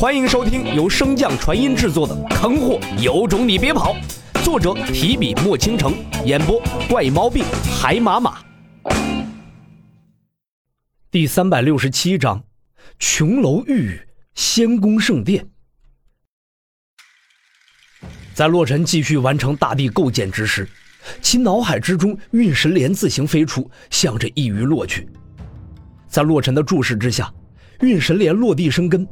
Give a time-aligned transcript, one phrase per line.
[0.00, 3.94] 欢迎收听由升降传音制作的《坑货有种你别跑》，
[4.42, 5.92] 作者提笔墨倾城，
[6.24, 6.58] 演播
[6.88, 7.44] 怪毛病
[7.78, 8.38] 海马马。
[11.10, 12.42] 第三百六十七章：
[12.98, 14.00] 琼楼玉宇，
[14.32, 15.46] 仙宫圣殿。
[18.32, 20.66] 在洛尘继续完成大地构建之时，
[21.20, 25.06] 其脑海之中运神莲自行飞出，向着一隅落去。
[26.08, 27.30] 在洛尘的注视之下，
[27.80, 29.06] 运神莲落地生根。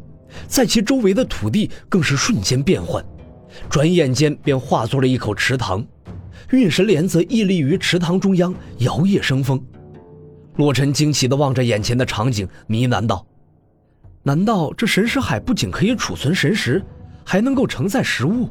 [0.46, 3.04] 在其周围的土地更是瞬间变换，
[3.68, 5.84] 转眼间便化作了一口池塘。
[6.50, 9.62] 运神莲则屹立于池塘中央，摇曳生风。
[10.56, 13.26] 洛尘惊奇地望着眼前的场景，呢喃道
[14.24, 16.82] ：“难道这神石海不仅可以储存神石，
[17.24, 18.48] 还能够承载食物？”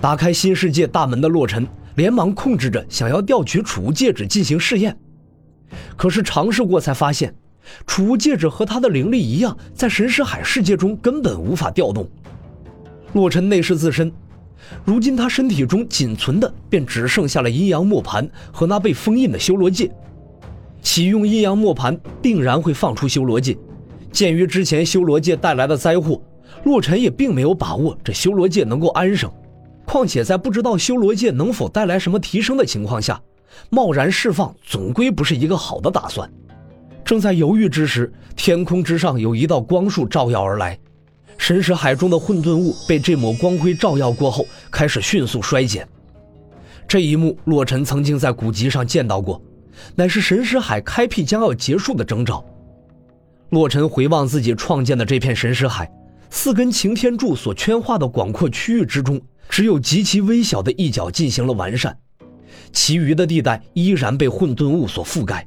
[0.00, 4.96] 打开新世界大门的洛尘连忙控制着，想要调取储物戒指进行试验。
[5.96, 7.34] 可是尝试过才发现。
[7.86, 12.08] 储物戒指和他的灵力一样，在神识海世界中根本无法调动。
[13.12, 14.10] 洛尘内视自身，
[14.84, 19.90] 如今他身体中仅存的便只剩下了阴阳磨盘和那被封印的修罗戒。
[20.80, 23.56] 启用阴阳磨盘定然会放出修罗戒。
[24.10, 26.20] 鉴于之前修罗戒带来的灾祸，
[26.64, 29.30] 洛尘也并没有把握这修罗戒能够安生。
[29.84, 33.20] 况且在不知道修罗戒能否带来什么提升的情况下，
[33.70, 36.30] 贸然释放总归不是一个好的打算。
[37.12, 40.78] 正在犹豫之时，天空之上有一道光束照耀而来，
[41.36, 45.86] 神识海中的混沌物被这抹光辉照耀过后，开始迅速衰减。
[46.88, 49.38] 这一幕，洛尘曾经在古籍上见到过，
[49.94, 52.42] 乃是神识海开辟将要结束的征兆。
[53.50, 55.92] 洛尘回望自己创建的这片神识海，
[56.30, 61.94] 四根擎天柱所圈化的广阔区域之中，只有极其微小的一角进行了完善，
[62.72, 65.46] 其余的地带依然被混沌物所覆盖。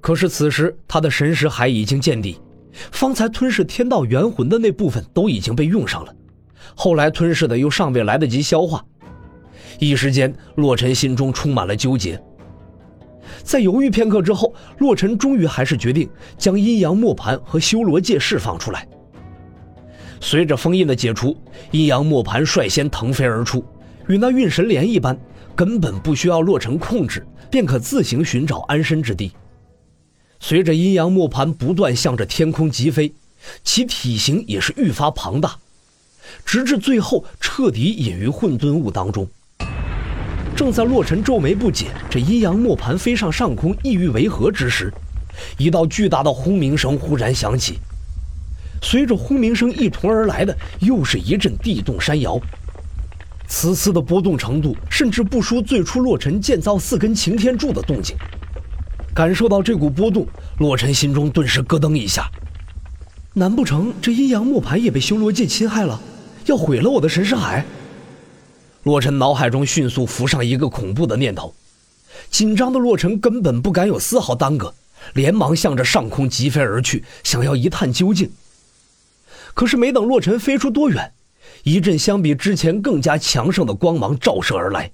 [0.00, 2.40] 可是此时，他的神识海已经见底，
[2.92, 6.14] 方才吞噬天道元魂的那部分都已经被用上了，
[6.74, 8.84] 后来吞噬的又尚未来得及消化。
[9.78, 12.20] 一时间，洛尘心中充满了纠结。
[13.42, 18.86] 在犹豫片刻之后，洛尘终于还是决定将阴阳磨盘和修罗戒释放出来。
[20.20, 21.36] 随着封印的解除，
[21.70, 23.64] 阴阳磨盘率先腾飞而出，
[24.08, 25.16] 与那运神莲一般，
[25.54, 29.32] 根本不需要洛尘控制，便可自行寻找安身之地。
[30.40, 33.12] 随着阴阳磨盘不断向着天空疾飞，
[33.64, 35.56] 其体型也是愈发庞大，
[36.44, 39.28] 直至最后彻底隐于混沌雾当中。
[40.56, 44.92] 正在洛尘皱眉不解，这阴阳磨盘飞上上空，意欲为何之时，
[45.56, 47.78] 一道巨大的轰鸣声忽然响起，
[48.82, 52.40] 随着轰鸣声一同而来的，又是一阵地动山摇。
[53.46, 58.16] 此次的波动程度，甚至不输最初洛尘建造四根擎天柱的动静。
[59.18, 60.24] 感受到这股波动，
[60.58, 62.30] 洛尘心中顿时咯噔一下。
[63.34, 66.00] 难不成这阴阳磨盘也被修罗界侵害了，
[66.46, 67.66] 要毁了我的神识海？
[68.84, 71.52] 洛尘脑海中迅速浮上一个恐怖的念头，
[72.30, 74.72] 紧张的洛尘根本不敢有丝毫耽搁，
[75.14, 78.30] 连忙向着上空疾飞而去，想要一探究竟。
[79.52, 81.12] 可是没等洛尘飞出多远，
[81.64, 84.92] 一阵相比之前更加强盛的光芒照射而来。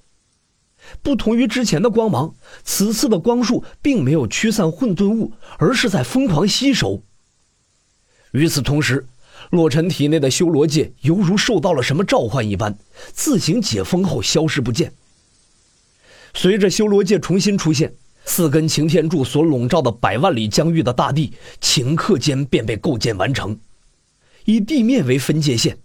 [1.03, 7.03] 不同于之前的光芒，此次的光束并没有驱散混沌物，而是在疯狂吸收。
[8.33, 9.07] 与此同时，
[9.51, 12.77] 洛尘体内的修罗界犹如受到了什么召唤一般，
[13.13, 14.93] 自行解封后消失不见。
[16.33, 23.59] 随着修罗界重新出现，四根擎天柱所笼罩的百万里疆域的大地，顷刻间便被构建完成。
[24.45, 25.79] 以地面为分界线，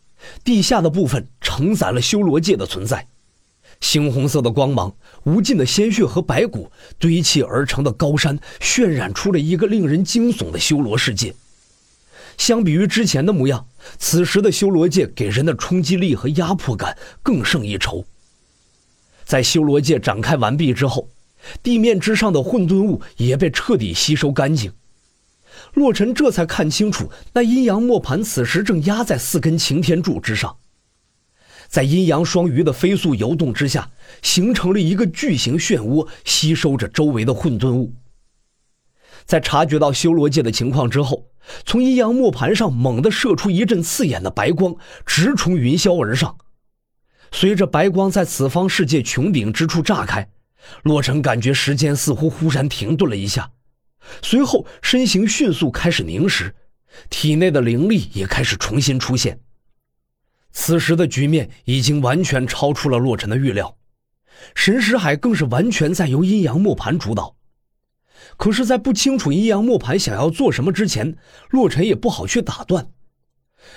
[0.44, 3.08] 地下的部分承载了修罗界的存在。
[3.82, 11.34] 猩红色的光芒，无尽的鲜血和白骨堆砌而成的高山，渲染出了一个令人惊悚的修罗世界。
[12.38, 13.66] 相比于之前的模样，
[13.98, 18.06] 此时的修罗界给人的冲击力和压迫感更胜一筹。
[19.26, 21.10] 在修罗界展开完毕之后，
[21.64, 24.72] 地面之上的混沌物也被彻底吸收干净。
[25.74, 30.59] 洛尘这才看清楚，那阴阳磨盘此时正压在四根擎天柱之上。
[31.70, 33.92] 在阴阳双鱼的飞速游动之下，
[34.24, 37.94] 形成了一个巨型漩涡，吸收着周围的混沌物。
[39.26, 41.28] 在察觉到修罗界的情况之后，
[41.64, 44.76] 从阴阳磨盘上猛地射出一阵刺眼的白光，
[45.06, 46.36] 直冲云霄而上。
[47.32, 50.28] 随着白光在此方世界穹顶之处炸开，
[50.82, 53.52] 洛尘感觉时间似乎忽然停顿了一下，
[54.24, 56.56] 随后身形迅速开始凝实，
[57.12, 59.40] 体内的灵力也开始重新出现。
[60.52, 63.78] 此时的局面已经完全超出了洛尘的预料，
[64.56, 67.36] 神识海更是完全在由阴阳磨盘主导。
[68.38, 71.16] 可是，在不清楚阴阳磨盘想要做什么之前，
[71.50, 72.90] 洛尘也不好去打断。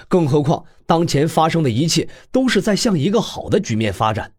[0.08, 4.32] 更何况当前发生的一切都是在向一个好的局面发展。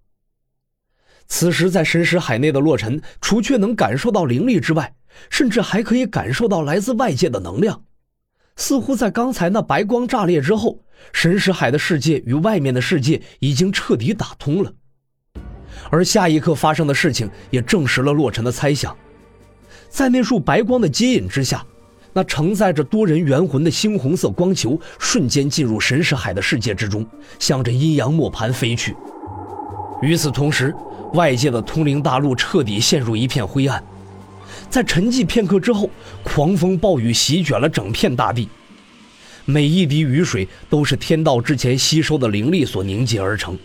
[1.27, 4.95] 此时，在神识海内的洛尘，除却能感受到灵力之外，
[5.29, 7.85] 甚至还可以感受到来自外界的能量。
[8.55, 14.73] 似乎在刚才那白光炸裂之后，神识海的世界与外面的世界已经彻底打通了。
[15.89, 18.95] 而下一刻发生的事情也证实了洛尘的猜想，
[19.89, 21.65] 在那束白光的接引之下，
[22.13, 27.05] 那承载着多人元魂的猩红色光球瞬间进入神识海的世界之中，
[27.39, 28.95] 向着阴阳磨盘飞去。
[30.01, 30.73] 与此同时，
[31.13, 33.83] 外界的通灵大陆彻底陷入一片灰暗。
[34.69, 35.89] 在沉寂片刻之后，
[36.23, 38.49] 狂风暴雨席卷了整片大地，
[39.45, 43.57] 每一滴雨水都是天道之前吸收的灵力所凝结而成。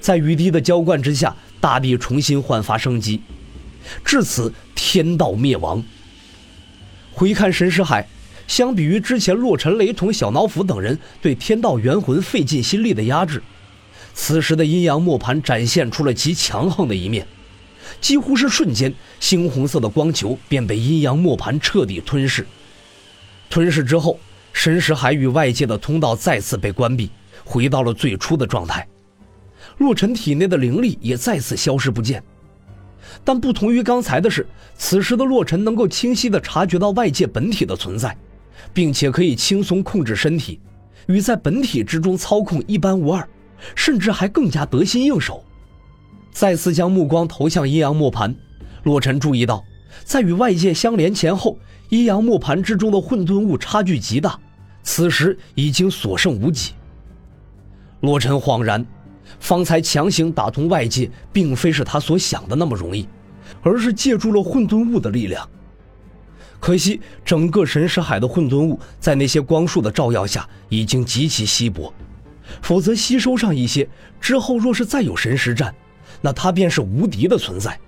[0.00, 3.20] 在雨滴的浇灌之下，大地重新焕发生机。
[4.04, 5.82] 至此，天道灭亡。
[7.12, 8.06] 回看神识海，
[8.46, 13.42] 相比于之前洛尘、雷同、小脑斧等人对天道元魂费尽心力的压制，
[14.14, 17.26] 此时的阴阳磨盘展现出了极强横的一面。
[18.00, 22.46] 几乎是瞬间，猩红色的光球便被阴阳磨盘彻底吞噬。
[23.50, 24.20] 吞噬之后，
[24.52, 27.10] 神识海与外界的通道再次被关闭，
[27.44, 28.86] 回到了最初的状态。
[29.78, 32.22] 洛尘体内的灵力也再次消失不见。
[33.24, 34.46] 但不同于刚才的是，
[34.76, 38.16] 此时的洛尘能够清晰地察觉到外界本体的存在，
[38.72, 40.60] 并且可以轻松控制身体，
[41.06, 43.26] 与在本体之中操控一般无二，
[43.74, 45.44] 甚至还更加得心应手。
[46.32, 48.34] 再次将目光投向阴阳磨盘，
[48.82, 49.64] 洛尘注意到，
[50.04, 51.58] 在与外界相连前后，
[51.88, 54.38] 阴阳磨盘之中的混沌物差距极大，
[54.82, 56.72] 此时已经所剩无几。
[58.00, 58.84] 洛尘恍然，
[59.40, 63.08] 方才强行打通外界，并非是他所想的那么容易，
[63.62, 65.48] 而是借助了混沌物的力量。
[66.60, 71.92] 可惜，整个神识海的混沌物在那些光束的照耀下已经极其稀薄，
[72.62, 73.88] 否则吸收上一些
[74.20, 75.74] 之后，若是再有神识战。
[76.20, 77.78] 那他便是无敌的存在。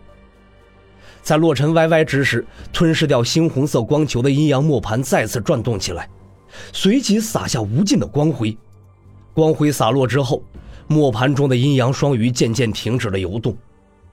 [1.23, 6.09] 在洛尘歪歪之时，吞噬掉猩红色光球的阴阳磨盘再次转动起来，
[6.73, 8.57] 随即洒下无尽的光辉。
[9.33, 10.43] 光辉洒落之后，
[10.87, 13.57] 磨盘中的阴阳双鱼渐渐停止了游动。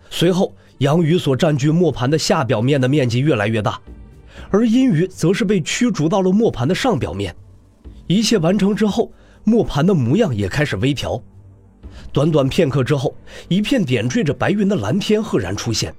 [0.09, 3.81] 随后，阳鱼所占据磨盘的下表面的面积越来越大，
[4.51, 7.35] 而阴鱼则是被驱逐到了磨盘的上表面。
[8.05, 9.11] 一切完成之后，
[9.43, 11.21] 磨盘的模样也开始微调。
[12.13, 13.15] 短短片刻之后，
[13.47, 15.93] 一片点缀着白云的蓝天赫然出现，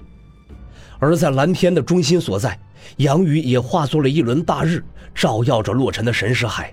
[0.98, 2.58] 而在蓝天的中心所在，
[2.96, 4.82] 杨雨也化作了一轮大日，
[5.14, 6.72] 照耀着洛尘的神识海。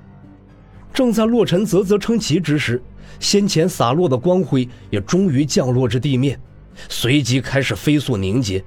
[0.94, 2.82] 正在洛尘啧啧称奇之时，
[3.20, 6.40] 先前洒落的光辉也终于降落至地面，
[6.90, 8.64] 随即开始飞速凝结。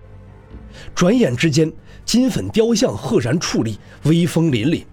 [0.95, 1.73] 转眼之间，
[2.05, 4.85] 金粉雕像赫然矗立，威风凛凛；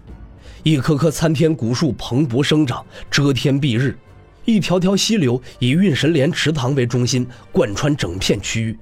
[0.62, 3.96] 一棵棵参天古树蓬勃生长，遮天蔽日。
[4.44, 8.78] 一条条溪流以运神莲池塘为中心，贯穿整片区域。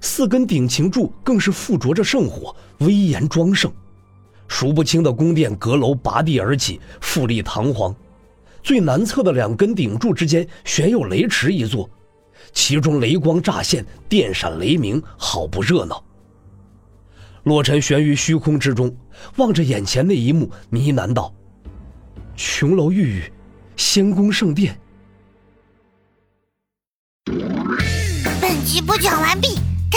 [0.00, 3.72] 四根顶擎柱更是附着着圣火，威严庄盛。
[4.46, 7.94] 数不清的宫殿阁楼拔地而起，富丽堂皇。
[8.62, 11.88] 最南侧的两根顶柱之间悬有雷池一座，
[12.52, 16.02] 其中雷光乍现，电闪雷鸣，好不热闹。
[17.44, 18.94] 洛尘悬于虚空之中，
[19.36, 21.32] 望着眼前那一幕，呢喃道
[22.36, 23.32] ：“琼楼玉宇。”
[23.78, 24.76] 仙宫圣殿。
[28.40, 29.56] 本集播讲完毕，